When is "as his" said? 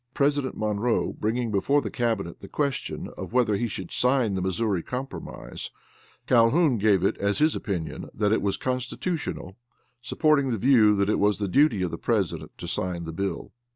7.19-7.55